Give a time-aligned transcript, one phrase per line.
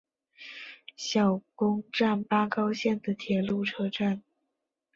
[0.95, 4.23] 小宫站八高线的铁路车站。